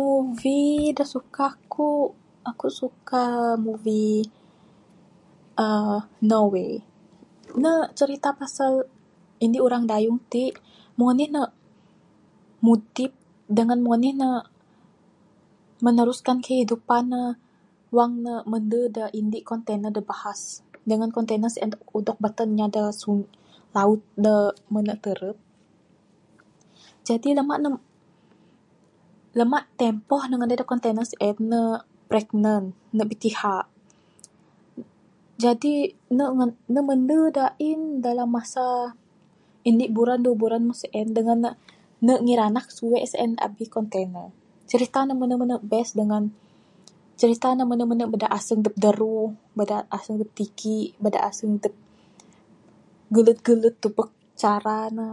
Movie 0.00 0.66
da 0.98 1.04
suka 1.14 1.46
kuk, 1.72 2.10
akuk 2.50 2.72
suka 2.80 3.24
movie 3.66 4.18
uhh 5.64 5.98
No 6.30 6.38
Way. 6.54 6.72
Ne 7.62 7.72
cirita 7.98 8.30
pasal 8.40 8.72
indik 9.44 9.64
urang 9.66 9.84
dayung 9.90 10.20
tik. 10.32 10.54
Mung 10.98 11.10
anih 11.12 11.28
ne 11.34 11.42
mudip 12.64 13.12
dengan 13.56 13.78
mung 13.82 13.94
anih 13.96 14.12
ne 14.22 14.30
meneruskan 15.84 16.38
kehidupan 16.46 17.04
ne 17.12 17.22
wang 17.96 18.12
ne 18.24 18.34
mendu 18.50 18.80
da 18.96 19.04
indik 19.20 19.42
kontene 19.50 19.88
da 19.96 20.00
bahas 20.10 20.40
dengan 20.90 21.08
kontene 21.16 21.46
sien 21.54 21.70
udog 21.98 22.16
batan 22.24 22.50
nya 22.56 22.66
da 22.76 22.82
sung, 23.00 23.20
laut 23.76 24.00
da 24.24 24.36
menu 24.72 24.94
terup. 25.04 25.38
Jadi 27.06 27.28
lamak 27.38 27.58
ne, 27.64 27.68
lamak 29.38 29.64
tempoh 29.80 30.20
ne 30.28 30.34
ngandai 30.38 30.58
da 30.60 30.68
kontene 30.70 31.02
sen, 31.10 31.36
ne 31.50 31.62
pragnant, 32.08 32.68
ne 32.96 33.02
bitiha. 33.10 33.58
Jadi 35.42 35.74
ne 36.16 36.24
me, 36.38 36.44
ne 36.74 36.80
mendu 36.88 37.18
da 37.36 37.44
ain 37.64 37.80
dalam 38.04 38.28
masa 38.36 38.66
indik 39.68 39.90
buran 39.96 40.20
duwuh 40.24 40.38
buran 40.40 40.62
mung 40.70 40.78
sen. 40.82 41.06
Dengan 41.16 41.38
ne 42.06 42.12
ngiranak 42.24 42.66
suwe 42.76 43.00
sien 43.10 43.32
abih 43.44 43.68
kontene. 43.74 44.24
Cerita 44.70 45.00
ne 45.08 45.12
menu- 45.20 45.40
menu 45.40 45.56
best 45.72 45.98
dengan 45.98 46.30
cerita 47.20 47.52
ne 47.52 47.68
menu-menu 47.68 48.08
mada 48.08 48.32
asung 48.32 48.64
dug 48.64 48.72
daruh. 48.80 49.28
Mada 49.58 49.84
asung 49.92 50.16
dup 50.20 50.30
tigik, 50.32 50.96
bada 51.02 51.20
asung 51.28 51.60
dup 51.60 51.74
gelut-gelut 53.12 53.74
tebuk 53.82 54.08
cara 54.40 54.88
ne. 54.88 55.10